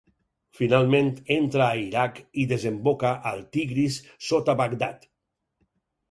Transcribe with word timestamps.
Finalment, 0.59 1.09
entra 1.33 1.65
a 1.65 1.75
Iraq 1.81 2.17
i 2.43 2.45
desemboca 2.51 3.11
al 3.33 3.43
Tigris 3.57 3.99
sota 4.29 4.57
Bagdad. 4.63 5.05